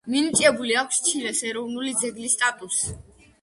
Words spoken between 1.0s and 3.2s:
ჩილეს ეროვნული ძეგლის სტატუსი.